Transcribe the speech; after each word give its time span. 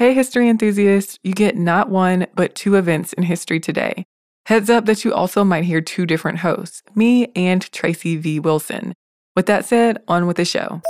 Hey, 0.00 0.14
history 0.14 0.48
enthusiasts, 0.48 1.18
you 1.22 1.34
get 1.34 1.58
not 1.58 1.90
one, 1.90 2.26
but 2.34 2.54
two 2.54 2.76
events 2.76 3.12
in 3.12 3.22
history 3.22 3.60
today. 3.60 4.06
Heads 4.46 4.70
up 4.70 4.86
that 4.86 5.04
you 5.04 5.12
also 5.12 5.44
might 5.44 5.64
hear 5.64 5.82
two 5.82 6.06
different 6.06 6.38
hosts, 6.38 6.82
me 6.94 7.30
and 7.36 7.70
Tracy 7.70 8.16
V. 8.16 8.40
Wilson. 8.40 8.94
With 9.36 9.44
that 9.44 9.66
said, 9.66 9.98
on 10.08 10.26
with 10.26 10.38
the 10.38 10.46
show. 10.46 10.80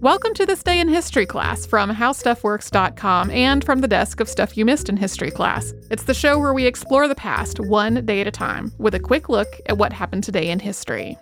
Welcome 0.00 0.34
to 0.34 0.46
this 0.46 0.62
day 0.62 0.78
in 0.78 0.88
history 0.88 1.26
class 1.26 1.66
from 1.66 1.90
howstuffworks.com 1.90 3.32
and 3.32 3.64
from 3.64 3.80
the 3.80 3.88
desk 3.88 4.20
of 4.20 4.28
Stuff 4.28 4.56
You 4.56 4.64
Missed 4.64 4.88
in 4.88 4.96
History 4.96 5.32
class. 5.32 5.72
It's 5.90 6.04
the 6.04 6.14
show 6.14 6.38
where 6.38 6.54
we 6.54 6.66
explore 6.66 7.08
the 7.08 7.16
past 7.16 7.58
one 7.58 8.06
day 8.06 8.20
at 8.20 8.28
a 8.28 8.30
time 8.30 8.70
with 8.78 8.94
a 8.94 9.00
quick 9.00 9.28
look 9.28 9.48
at 9.66 9.78
what 9.78 9.92
happened 9.92 10.22
today 10.22 10.48
in 10.48 10.60
history. 10.60 11.18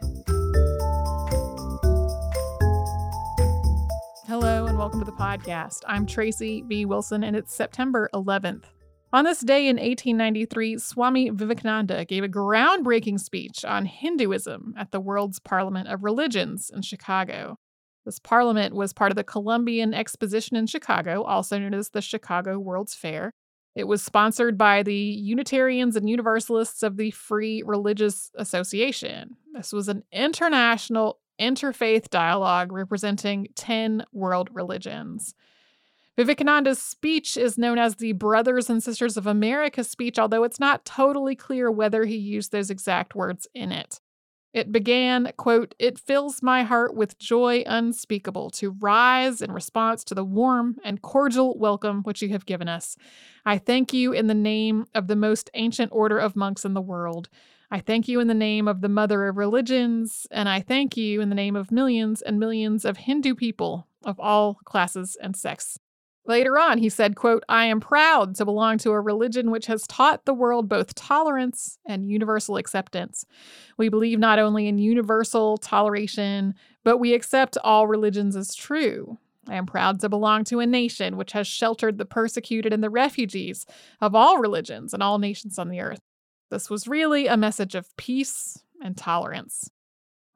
Welcome 4.82 4.98
to 4.98 5.06
the 5.06 5.12
podcast. 5.12 5.82
I'm 5.86 6.06
Tracy 6.06 6.64
V. 6.66 6.86
Wilson 6.86 7.22
and 7.22 7.36
it's 7.36 7.54
September 7.54 8.10
11th. 8.12 8.64
On 9.12 9.22
this 9.22 9.38
day 9.38 9.68
in 9.68 9.76
1893, 9.76 10.76
Swami 10.78 11.30
Vivekananda 11.30 12.04
gave 12.04 12.24
a 12.24 12.28
groundbreaking 12.28 13.20
speech 13.20 13.64
on 13.64 13.86
Hinduism 13.86 14.74
at 14.76 14.90
the 14.90 14.98
World's 14.98 15.38
Parliament 15.38 15.86
of 15.86 16.02
Religions 16.02 16.68
in 16.74 16.82
Chicago. 16.82 17.58
This 18.04 18.18
parliament 18.18 18.74
was 18.74 18.92
part 18.92 19.12
of 19.12 19.16
the 19.16 19.22
Columbian 19.22 19.94
Exposition 19.94 20.56
in 20.56 20.66
Chicago, 20.66 21.22
also 21.22 21.60
known 21.60 21.74
as 21.74 21.90
the 21.90 22.02
Chicago 22.02 22.58
World's 22.58 22.96
Fair. 22.96 23.30
It 23.76 23.84
was 23.84 24.02
sponsored 24.02 24.58
by 24.58 24.82
the 24.82 24.92
Unitarians 24.92 25.94
and 25.94 26.10
Universalists 26.10 26.82
of 26.82 26.96
the 26.96 27.12
Free 27.12 27.62
Religious 27.64 28.32
Association. 28.34 29.36
This 29.54 29.72
was 29.72 29.86
an 29.86 30.02
international 30.10 31.20
interfaith 31.40 32.10
dialogue 32.10 32.72
representing 32.72 33.48
10 33.54 34.04
world 34.12 34.48
religions. 34.52 35.34
Vivekananda's 36.16 36.80
speech 36.80 37.38
is 37.38 37.56
known 37.56 37.78
as 37.78 37.96
the 37.96 38.12
Brothers 38.12 38.68
and 38.68 38.82
Sisters 38.82 39.16
of 39.16 39.26
America 39.26 39.82
speech, 39.82 40.18
although 40.18 40.44
it's 40.44 40.60
not 40.60 40.84
totally 40.84 41.34
clear 41.34 41.70
whether 41.70 42.04
he 42.04 42.16
used 42.16 42.52
those 42.52 42.70
exact 42.70 43.14
words 43.14 43.46
in 43.54 43.72
it. 43.72 44.00
It 44.52 44.70
began, 44.70 45.32
quote, 45.38 45.74
It 45.78 45.98
fills 45.98 46.42
my 46.42 46.62
heart 46.62 46.94
with 46.94 47.18
joy 47.18 47.64
unspeakable 47.66 48.50
to 48.50 48.72
rise 48.72 49.40
in 49.40 49.50
response 49.50 50.04
to 50.04 50.14
the 50.14 50.24
warm 50.24 50.76
and 50.84 51.00
cordial 51.00 51.58
welcome 51.58 52.02
which 52.02 52.20
you 52.20 52.28
have 52.30 52.44
given 52.44 52.68
us. 52.68 52.96
I 53.46 53.56
thank 53.56 53.94
you 53.94 54.12
in 54.12 54.26
the 54.26 54.34
name 54.34 54.86
of 54.94 55.06
the 55.06 55.16
most 55.16 55.48
ancient 55.54 55.90
order 55.92 56.18
of 56.18 56.36
monks 56.36 56.66
in 56.66 56.74
the 56.74 56.82
world. 56.82 57.30
I 57.72 57.80
thank 57.80 58.06
you 58.06 58.20
in 58.20 58.26
the 58.26 58.34
name 58.34 58.68
of 58.68 58.82
the 58.82 58.88
mother 58.90 59.26
of 59.26 59.38
religions, 59.38 60.26
and 60.30 60.46
I 60.46 60.60
thank 60.60 60.94
you 60.94 61.22
in 61.22 61.30
the 61.30 61.34
name 61.34 61.56
of 61.56 61.72
millions 61.72 62.20
and 62.20 62.38
millions 62.38 62.84
of 62.84 62.98
Hindu 62.98 63.34
people 63.34 63.88
of 64.04 64.20
all 64.20 64.58
classes 64.66 65.16
and 65.22 65.34
sects. 65.34 65.78
Later 66.26 66.58
on, 66.58 66.76
he 66.76 66.90
said, 66.90 67.16
quote, 67.16 67.42
I 67.48 67.64
am 67.64 67.80
proud 67.80 68.34
to 68.34 68.44
belong 68.44 68.76
to 68.78 68.90
a 68.90 69.00
religion 69.00 69.50
which 69.50 69.68
has 69.68 69.86
taught 69.86 70.26
the 70.26 70.34
world 70.34 70.68
both 70.68 70.94
tolerance 70.94 71.78
and 71.86 72.10
universal 72.10 72.58
acceptance. 72.58 73.24
We 73.78 73.88
believe 73.88 74.18
not 74.18 74.38
only 74.38 74.68
in 74.68 74.76
universal 74.76 75.56
toleration, 75.56 76.54
but 76.84 76.98
we 76.98 77.14
accept 77.14 77.56
all 77.64 77.86
religions 77.86 78.36
as 78.36 78.54
true. 78.54 79.16
I 79.48 79.54
am 79.54 79.64
proud 79.64 79.98
to 80.00 80.10
belong 80.10 80.44
to 80.44 80.60
a 80.60 80.66
nation 80.66 81.16
which 81.16 81.32
has 81.32 81.46
sheltered 81.46 81.96
the 81.96 82.04
persecuted 82.04 82.74
and 82.74 82.84
the 82.84 82.90
refugees 82.90 83.64
of 83.98 84.14
all 84.14 84.36
religions 84.36 84.92
and 84.92 85.02
all 85.02 85.18
nations 85.18 85.58
on 85.58 85.70
the 85.70 85.80
earth. 85.80 86.00
This 86.52 86.68
was 86.68 86.86
really 86.86 87.28
a 87.28 87.36
message 87.38 87.74
of 87.74 87.96
peace 87.96 88.58
and 88.82 88.94
tolerance. 88.94 89.70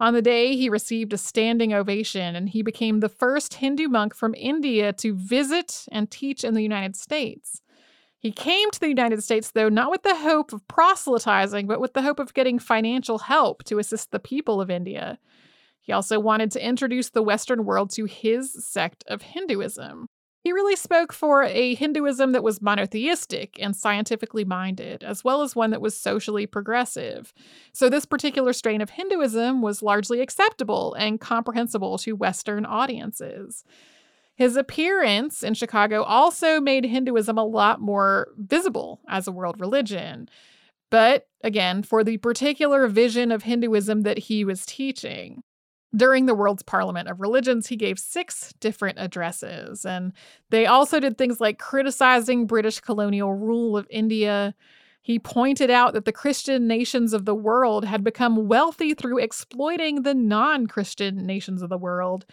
On 0.00 0.14
the 0.14 0.22
day, 0.22 0.56
he 0.56 0.70
received 0.70 1.12
a 1.12 1.18
standing 1.18 1.74
ovation 1.74 2.34
and 2.34 2.48
he 2.48 2.62
became 2.62 3.00
the 3.00 3.10
first 3.10 3.52
Hindu 3.52 3.88
monk 3.88 4.14
from 4.14 4.34
India 4.34 4.94
to 4.94 5.14
visit 5.14 5.84
and 5.92 6.10
teach 6.10 6.42
in 6.42 6.54
the 6.54 6.62
United 6.62 6.96
States. 6.96 7.60
He 8.18 8.32
came 8.32 8.70
to 8.70 8.80
the 8.80 8.88
United 8.88 9.22
States, 9.22 9.50
though, 9.50 9.68
not 9.68 9.90
with 9.90 10.04
the 10.04 10.16
hope 10.16 10.54
of 10.54 10.66
proselytizing, 10.68 11.66
but 11.66 11.82
with 11.82 11.92
the 11.92 12.00
hope 12.00 12.18
of 12.18 12.32
getting 12.32 12.58
financial 12.58 13.18
help 13.18 13.62
to 13.64 13.78
assist 13.78 14.10
the 14.10 14.18
people 14.18 14.58
of 14.58 14.70
India. 14.70 15.18
He 15.82 15.92
also 15.92 16.18
wanted 16.18 16.50
to 16.52 16.66
introduce 16.66 17.10
the 17.10 17.22
Western 17.22 17.66
world 17.66 17.90
to 17.90 18.06
his 18.06 18.64
sect 18.66 19.04
of 19.06 19.20
Hinduism. 19.20 20.06
He 20.46 20.52
really 20.52 20.76
spoke 20.76 21.12
for 21.12 21.42
a 21.42 21.74
Hinduism 21.74 22.30
that 22.30 22.44
was 22.44 22.62
monotheistic 22.62 23.58
and 23.60 23.74
scientifically 23.74 24.44
minded, 24.44 25.02
as 25.02 25.24
well 25.24 25.42
as 25.42 25.56
one 25.56 25.72
that 25.72 25.80
was 25.80 25.98
socially 25.98 26.46
progressive. 26.46 27.34
So, 27.72 27.88
this 27.88 28.06
particular 28.06 28.52
strain 28.52 28.80
of 28.80 28.90
Hinduism 28.90 29.60
was 29.60 29.82
largely 29.82 30.20
acceptable 30.20 30.94
and 30.94 31.20
comprehensible 31.20 31.98
to 31.98 32.12
Western 32.14 32.64
audiences. 32.64 33.64
His 34.36 34.56
appearance 34.56 35.42
in 35.42 35.54
Chicago 35.54 36.04
also 36.04 36.60
made 36.60 36.84
Hinduism 36.84 37.36
a 37.36 37.44
lot 37.44 37.80
more 37.80 38.28
visible 38.36 39.00
as 39.08 39.26
a 39.26 39.32
world 39.32 39.58
religion. 39.58 40.28
But 40.90 41.26
again, 41.42 41.82
for 41.82 42.04
the 42.04 42.18
particular 42.18 42.86
vision 42.86 43.32
of 43.32 43.42
Hinduism 43.42 44.02
that 44.02 44.18
he 44.18 44.44
was 44.44 44.64
teaching. 44.64 45.42
During 45.94 46.26
the 46.26 46.34
World's 46.34 46.62
Parliament 46.62 47.08
of 47.08 47.20
Religions, 47.20 47.68
he 47.68 47.76
gave 47.76 47.98
six 47.98 48.52
different 48.60 48.98
addresses, 48.98 49.86
and 49.86 50.12
they 50.50 50.66
also 50.66 51.00
did 51.00 51.16
things 51.16 51.40
like 51.40 51.58
criticizing 51.58 52.46
British 52.46 52.80
colonial 52.80 53.32
rule 53.34 53.76
of 53.76 53.86
India. 53.88 54.54
He 55.00 55.18
pointed 55.18 55.70
out 55.70 55.94
that 55.94 56.04
the 56.04 56.12
Christian 56.12 56.66
nations 56.66 57.12
of 57.12 57.24
the 57.24 57.34
world 57.34 57.84
had 57.84 58.02
become 58.02 58.48
wealthy 58.48 58.92
through 58.92 59.18
exploiting 59.18 60.02
the 60.02 60.14
non 60.14 60.66
Christian 60.66 61.24
nations 61.24 61.62
of 61.62 61.70
the 61.70 61.78
world. 61.78 62.26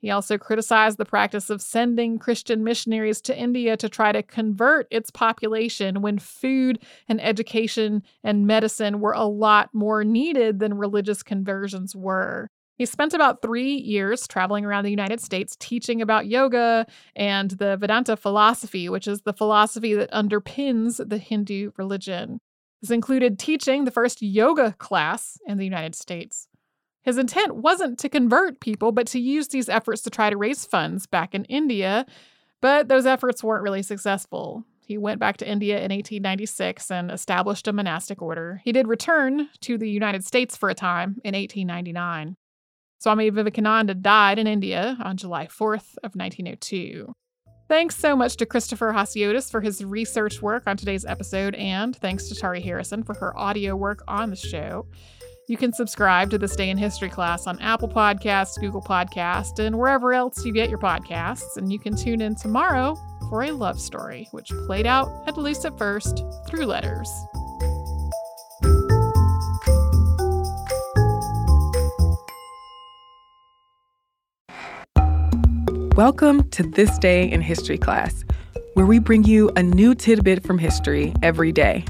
He 0.00 0.10
also 0.10 0.38
criticized 0.38 0.96
the 0.96 1.04
practice 1.04 1.50
of 1.50 1.60
sending 1.60 2.18
Christian 2.18 2.64
missionaries 2.64 3.20
to 3.22 3.36
India 3.36 3.76
to 3.76 3.88
try 3.88 4.12
to 4.12 4.22
convert 4.22 4.86
its 4.90 5.10
population 5.10 6.00
when 6.00 6.18
food 6.18 6.78
and 7.06 7.20
education 7.20 8.02
and 8.24 8.46
medicine 8.46 9.00
were 9.00 9.12
a 9.12 9.24
lot 9.24 9.68
more 9.74 10.04
needed 10.04 10.58
than 10.58 10.74
religious 10.74 11.22
conversions 11.22 11.94
were. 11.94 12.48
He 12.80 12.86
spent 12.86 13.12
about 13.12 13.42
three 13.42 13.74
years 13.74 14.26
traveling 14.26 14.64
around 14.64 14.84
the 14.84 14.90
United 14.90 15.20
States 15.20 15.54
teaching 15.60 16.00
about 16.00 16.28
yoga 16.28 16.86
and 17.14 17.50
the 17.50 17.76
Vedanta 17.76 18.16
philosophy, 18.16 18.88
which 18.88 19.06
is 19.06 19.20
the 19.20 19.34
philosophy 19.34 19.92
that 19.92 20.10
underpins 20.12 21.06
the 21.06 21.18
Hindu 21.18 21.72
religion. 21.76 22.38
This 22.80 22.90
included 22.90 23.38
teaching 23.38 23.84
the 23.84 23.90
first 23.90 24.22
yoga 24.22 24.72
class 24.78 25.36
in 25.46 25.58
the 25.58 25.64
United 25.64 25.94
States. 25.94 26.48
His 27.02 27.18
intent 27.18 27.56
wasn't 27.56 27.98
to 27.98 28.08
convert 28.08 28.60
people, 28.60 28.92
but 28.92 29.06
to 29.08 29.20
use 29.20 29.48
these 29.48 29.68
efforts 29.68 30.00
to 30.04 30.10
try 30.10 30.30
to 30.30 30.38
raise 30.38 30.64
funds 30.64 31.06
back 31.06 31.34
in 31.34 31.44
India, 31.44 32.06
but 32.62 32.88
those 32.88 33.04
efforts 33.04 33.44
weren't 33.44 33.62
really 33.62 33.82
successful. 33.82 34.64
He 34.86 34.96
went 34.96 35.20
back 35.20 35.36
to 35.36 35.46
India 35.46 35.76
in 35.76 35.92
1896 35.92 36.90
and 36.90 37.10
established 37.10 37.68
a 37.68 37.74
monastic 37.74 38.22
order. 38.22 38.62
He 38.64 38.72
did 38.72 38.88
return 38.88 39.50
to 39.60 39.76
the 39.76 39.90
United 39.90 40.24
States 40.24 40.56
for 40.56 40.70
a 40.70 40.74
time 40.74 41.20
in 41.22 41.34
1899. 41.34 42.36
Swami 43.00 43.30
Vivekananda 43.30 43.94
died 43.94 44.38
in 44.38 44.46
India 44.46 44.98
on 45.02 45.16
July 45.16 45.46
4th 45.46 45.96
of 46.02 46.14
1902. 46.14 47.10
Thanks 47.66 47.96
so 47.96 48.14
much 48.14 48.36
to 48.36 48.44
Christopher 48.44 48.92
Hasiotis 48.92 49.50
for 49.50 49.62
his 49.62 49.82
research 49.82 50.42
work 50.42 50.64
on 50.66 50.76
today's 50.76 51.06
episode, 51.06 51.54
and 51.54 51.96
thanks 51.96 52.28
to 52.28 52.34
Tari 52.34 52.60
Harrison 52.60 53.02
for 53.02 53.14
her 53.14 53.34
audio 53.38 53.74
work 53.74 54.02
on 54.06 54.28
the 54.28 54.36
show. 54.36 54.86
You 55.48 55.56
can 55.56 55.72
subscribe 55.72 56.28
to 56.30 56.38
This 56.38 56.54
Day 56.54 56.68
in 56.68 56.76
History 56.76 57.08
class 57.08 57.46
on 57.46 57.58
Apple 57.60 57.88
Podcasts, 57.88 58.60
Google 58.60 58.82
Podcasts, 58.82 59.58
and 59.58 59.78
wherever 59.78 60.12
else 60.12 60.44
you 60.44 60.52
get 60.52 60.68
your 60.68 60.78
podcasts. 60.78 61.56
And 61.56 61.72
you 61.72 61.78
can 61.78 61.96
tune 61.96 62.20
in 62.20 62.34
tomorrow 62.34 62.96
for 63.30 63.44
a 63.44 63.50
love 63.50 63.80
story, 63.80 64.28
which 64.32 64.52
played 64.66 64.86
out, 64.86 65.08
at 65.26 65.38
least 65.38 65.64
at 65.64 65.78
first, 65.78 66.22
through 66.46 66.66
letters. 66.66 67.10
Welcome 76.04 76.48
to 76.52 76.62
This 76.62 76.98
Day 76.98 77.30
in 77.30 77.42
History 77.42 77.76
class, 77.76 78.24
where 78.72 78.86
we 78.86 78.98
bring 78.98 79.22
you 79.24 79.50
a 79.54 79.62
new 79.62 79.94
tidbit 79.94 80.42
from 80.42 80.56
history 80.56 81.12
every 81.22 81.52
day. 81.52 81.84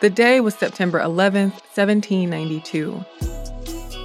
The 0.00 0.10
day 0.12 0.40
was 0.40 0.56
September 0.56 0.98
11, 0.98 1.50
1792. 1.50 3.04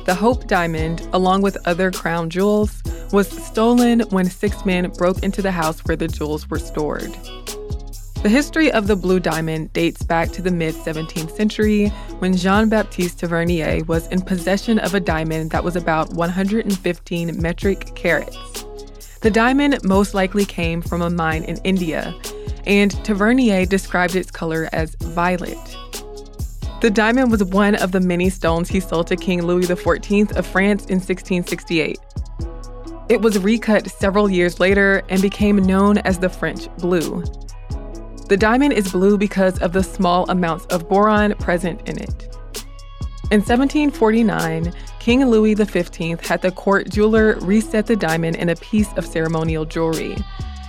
The 0.05 0.13
Hope 0.13 0.45
Diamond, 0.45 1.01
along 1.13 1.41
with 1.41 1.57
other 1.65 1.89
crown 1.89 2.29
jewels, 2.29 2.83
was 3.11 3.27
stolen 3.31 4.01
when 4.11 4.29
six 4.29 4.63
men 4.63 4.91
broke 4.91 5.23
into 5.23 5.41
the 5.41 5.51
house 5.51 5.79
where 5.85 5.97
the 5.97 6.07
jewels 6.07 6.47
were 6.51 6.59
stored. 6.59 7.17
The 8.23 8.29
history 8.29 8.71
of 8.71 8.85
the 8.85 8.95
blue 8.95 9.19
diamond 9.19 9.73
dates 9.73 10.03
back 10.03 10.29
to 10.33 10.43
the 10.43 10.51
mid 10.51 10.75
17th 10.75 11.35
century 11.35 11.87
when 12.19 12.37
Jean 12.37 12.69
Baptiste 12.69 13.17
Tavernier 13.17 13.83
was 13.85 14.05
in 14.09 14.21
possession 14.21 14.77
of 14.77 14.93
a 14.93 14.99
diamond 14.99 15.49
that 15.49 15.63
was 15.63 15.75
about 15.75 16.13
115 16.13 17.41
metric 17.41 17.95
carats. 17.95 18.37
The 19.21 19.31
diamond 19.31 19.83
most 19.83 20.13
likely 20.13 20.45
came 20.45 20.83
from 20.83 21.01
a 21.01 21.09
mine 21.09 21.45
in 21.45 21.57
India, 21.63 22.13
and 22.67 22.91
Tavernier 23.03 23.65
described 23.65 24.15
its 24.15 24.29
color 24.29 24.69
as 24.71 24.93
violet. 24.97 25.57
The 26.81 26.91
diamond 26.91 27.31
was 27.31 27.43
one 27.43 27.73
of 27.73 27.91
the 27.91 28.01
many 28.01 28.29
stones 28.29 28.69
he 28.69 28.81
sold 28.81 29.07
to 29.07 29.15
King 29.15 29.41
Louis 29.41 29.65
XIV 29.65 30.37
of 30.37 30.45
France 30.45 30.85
in 30.85 30.99
1668. 30.99 31.97
It 33.09 33.19
was 33.19 33.39
recut 33.39 33.89
several 33.89 34.29
years 34.29 34.59
later 34.59 35.01
and 35.09 35.23
became 35.23 35.55
known 35.55 35.97
as 35.99 36.19
the 36.19 36.29
French 36.29 36.69
blue. 36.77 37.23
The 38.31 38.37
diamond 38.37 38.71
is 38.71 38.93
blue 38.93 39.17
because 39.17 39.59
of 39.59 39.73
the 39.73 39.83
small 39.83 40.23
amounts 40.31 40.65
of 40.67 40.87
boron 40.87 41.35
present 41.35 41.81
in 41.81 42.01
it. 42.01 42.33
In 43.29 43.41
1749, 43.41 44.71
King 45.01 45.25
Louis 45.25 45.53
XV 45.53 46.25
had 46.25 46.41
the 46.41 46.53
court 46.55 46.89
jeweler 46.89 47.37
reset 47.41 47.87
the 47.87 47.97
diamond 47.97 48.37
in 48.37 48.47
a 48.47 48.55
piece 48.55 48.87
of 48.93 49.05
ceremonial 49.05 49.65
jewelry. 49.65 50.15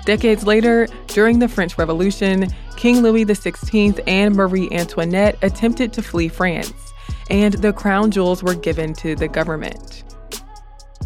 Decades 0.04 0.44
later, 0.44 0.88
during 1.06 1.38
the 1.38 1.46
French 1.46 1.78
Revolution, 1.78 2.48
King 2.74 3.00
Louis 3.00 3.24
XVI 3.24 4.02
and 4.08 4.34
Marie 4.34 4.68
Antoinette 4.72 5.38
attempted 5.42 5.92
to 5.92 6.02
flee 6.02 6.26
France, 6.26 6.92
and 7.30 7.54
the 7.54 7.72
crown 7.72 8.10
jewels 8.10 8.42
were 8.42 8.56
given 8.56 8.92
to 8.94 9.14
the 9.14 9.28
government. 9.28 10.01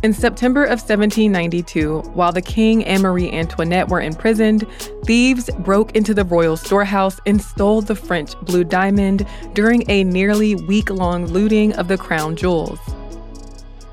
In 0.06 0.12
September 0.12 0.62
of 0.62 0.78
1792, 0.78 1.98
while 2.14 2.30
the 2.30 2.40
king 2.40 2.84
and 2.84 3.02
Marie 3.02 3.28
Antoinette 3.32 3.88
were 3.88 4.00
imprisoned, 4.00 4.64
thieves 5.04 5.50
broke 5.58 5.96
into 5.96 6.14
the 6.14 6.22
royal 6.22 6.56
storehouse 6.56 7.18
and 7.26 7.42
stole 7.42 7.82
the 7.82 7.96
French 7.96 8.38
blue 8.42 8.62
diamond 8.62 9.26
during 9.52 9.82
a 9.90 10.04
nearly 10.04 10.54
week 10.54 10.90
long 10.90 11.26
looting 11.26 11.72
of 11.72 11.88
the 11.88 11.98
crown 11.98 12.36
jewels. 12.36 12.78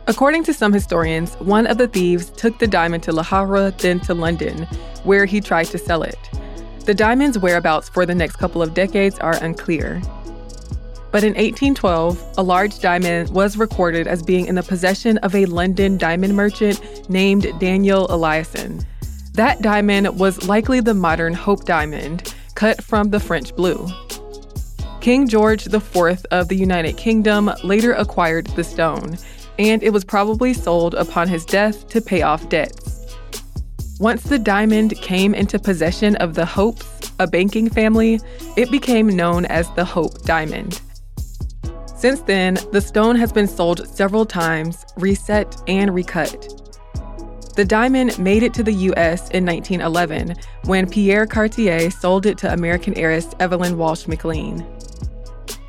According 0.05 0.43
to 0.43 0.53
some 0.53 0.71
historians, 0.71 1.33
one 1.39 1.65
of 1.65 1.79
the 1.79 1.87
thieves 1.87 2.29
took 2.29 2.59
the 2.59 2.67
diamond 2.67 3.01
to 3.05 3.11
Le 3.11 3.23
Havre, 3.23 3.71
then 3.79 3.99
to 4.01 4.13
London, 4.13 4.67
where 5.05 5.25
he 5.25 5.41
tried 5.41 5.65
to 5.65 5.79
sell 5.79 6.03
it. 6.03 6.19
The 6.85 6.93
diamond's 6.93 7.39
whereabouts 7.39 7.89
for 7.89 8.05
the 8.05 8.13
next 8.13 8.35
couple 8.35 8.61
of 8.61 8.75
decades 8.75 9.17
are 9.17 9.43
unclear. 9.43 9.99
But 11.13 11.23
in 11.23 11.35
1812, 11.35 12.33
a 12.39 12.43
large 12.43 12.79
diamond 12.79 13.29
was 13.29 13.55
recorded 13.55 14.07
as 14.07 14.23
being 14.23 14.47
in 14.47 14.55
the 14.55 14.63
possession 14.63 15.19
of 15.19 15.35
a 15.35 15.45
London 15.45 15.95
diamond 15.95 16.35
merchant 16.35 17.07
named 17.07 17.47
Daniel 17.59 18.07
Eliasson. 18.07 18.83
That 19.33 19.61
diamond 19.61 20.19
was 20.19 20.47
likely 20.47 20.79
the 20.79 20.95
modern 20.95 21.35
Hope 21.35 21.65
diamond, 21.65 22.33
cut 22.55 22.83
from 22.83 23.11
the 23.11 23.19
French 23.19 23.55
blue. 23.55 23.87
King 25.01 25.27
George 25.27 25.67
IV 25.67 26.25
of 26.31 26.47
the 26.47 26.55
United 26.55 26.97
Kingdom 26.97 27.51
later 27.63 27.93
acquired 27.93 28.47
the 28.47 28.63
stone 28.63 29.15
and 29.59 29.83
it 29.83 29.91
was 29.91 30.03
probably 30.03 30.51
sold 30.51 30.95
upon 30.95 31.27
his 31.27 31.45
death 31.45 31.87
to 31.89 32.01
pay 32.01 32.23
off 32.23 32.49
debts. 32.49 33.15
Once 33.99 34.23
the 34.23 34.39
diamond 34.39 34.95
came 34.95 35.35
into 35.35 35.59
possession 35.59 36.15
of 36.15 36.33
the 36.33 36.45
Hopes, 36.45 37.11
a 37.19 37.27
banking 37.27 37.69
family, 37.69 38.19
it 38.57 38.71
became 38.71 39.07
known 39.07 39.45
as 39.45 39.69
the 39.75 39.85
Hope 39.85 40.23
Diamond. 40.23 40.81
Since 42.03 42.19
then, 42.23 42.55
the 42.73 42.81
stone 42.81 43.15
has 43.15 43.31
been 43.31 43.47
sold 43.47 43.87
several 43.87 44.25
times, 44.25 44.85
reset, 44.97 45.55
and 45.69 45.95
recut. 45.95 46.69
The 47.55 47.63
diamond 47.63 48.19
made 48.19 48.43
it 48.43 48.53
to 48.55 48.61
the 48.61 48.73
US 48.73 49.29
in 49.29 49.45
1911 49.45 50.35
when 50.65 50.89
Pierre 50.89 51.25
Cartier 51.25 51.89
sold 51.89 52.25
it 52.25 52.37
to 52.39 52.51
American 52.51 52.93
heiress 52.97 53.33
Evelyn 53.39 53.77
Walsh 53.77 54.05
McLean. 54.05 54.59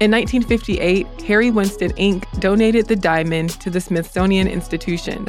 In 0.01 0.11
1958, 0.11 1.07
Harry 1.23 1.53
Winston 1.53 1.93
Inc. 1.93 2.25
donated 2.41 2.89
the 2.89 2.97
diamond 2.97 3.51
to 3.61 3.71
the 3.71 3.81
Smithsonian 3.81 4.49
Institution. 4.49 5.29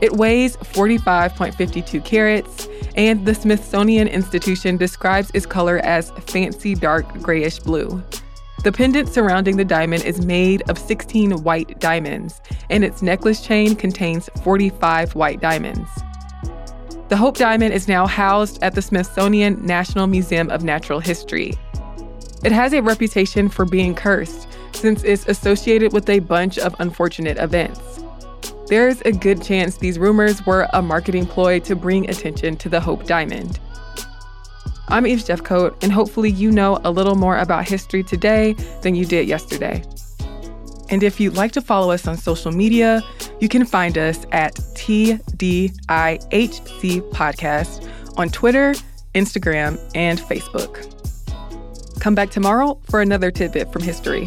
It 0.00 0.12
weighs 0.12 0.56
45.52 0.56 2.04
carats, 2.04 2.68
and 2.94 3.26
the 3.26 3.34
Smithsonian 3.34 4.06
Institution 4.06 4.76
describes 4.76 5.32
its 5.34 5.46
color 5.46 5.78
as 5.78 6.12
fancy 6.28 6.76
dark 6.76 7.12
grayish 7.20 7.58
blue. 7.58 8.00
The 8.62 8.72
pendant 8.72 9.08
surrounding 9.08 9.56
the 9.56 9.64
diamond 9.64 10.04
is 10.04 10.26
made 10.26 10.68
of 10.68 10.76
16 10.76 11.42
white 11.42 11.80
diamonds, 11.80 12.42
and 12.68 12.84
its 12.84 13.00
necklace 13.00 13.40
chain 13.40 13.74
contains 13.74 14.28
45 14.42 15.14
white 15.14 15.40
diamonds. 15.40 15.88
The 17.08 17.16
Hope 17.16 17.38
Diamond 17.38 17.72
is 17.72 17.88
now 17.88 18.06
housed 18.06 18.62
at 18.62 18.74
the 18.74 18.82
Smithsonian 18.82 19.64
National 19.64 20.06
Museum 20.06 20.50
of 20.50 20.62
Natural 20.62 21.00
History. 21.00 21.54
It 22.44 22.52
has 22.52 22.74
a 22.74 22.82
reputation 22.82 23.48
for 23.48 23.64
being 23.64 23.94
cursed 23.94 24.46
since 24.72 25.02
it's 25.04 25.26
associated 25.26 25.94
with 25.94 26.08
a 26.10 26.18
bunch 26.18 26.58
of 26.58 26.76
unfortunate 26.80 27.38
events. 27.38 27.80
There's 28.68 29.00
a 29.00 29.12
good 29.12 29.42
chance 29.42 29.78
these 29.78 29.98
rumors 29.98 30.44
were 30.44 30.68
a 30.74 30.82
marketing 30.82 31.26
ploy 31.26 31.60
to 31.60 31.74
bring 31.74 32.08
attention 32.10 32.56
to 32.58 32.68
the 32.68 32.80
Hope 32.80 33.06
Diamond. 33.06 33.58
I'm 34.90 35.06
Eve 35.06 35.20
Jeffcoat, 35.20 35.80
and 35.84 35.92
hopefully, 35.92 36.30
you 36.30 36.50
know 36.50 36.80
a 36.82 36.90
little 36.90 37.14
more 37.14 37.38
about 37.38 37.68
history 37.68 38.02
today 38.02 38.54
than 38.82 38.96
you 38.96 39.06
did 39.06 39.28
yesterday. 39.28 39.84
And 40.90 41.04
if 41.04 41.20
you'd 41.20 41.36
like 41.36 41.52
to 41.52 41.60
follow 41.60 41.92
us 41.92 42.08
on 42.08 42.16
social 42.16 42.50
media, 42.50 43.00
you 43.38 43.48
can 43.48 43.64
find 43.64 43.96
us 43.96 44.26
at 44.32 44.54
TDIHC 44.56 45.70
Podcast 47.12 47.88
on 48.18 48.30
Twitter, 48.30 48.74
Instagram, 49.14 49.78
and 49.94 50.18
Facebook. 50.18 50.96
Come 52.00 52.16
back 52.16 52.30
tomorrow 52.30 52.80
for 52.90 53.00
another 53.00 53.30
tidbit 53.30 53.72
from 53.72 53.82
history. 53.82 54.26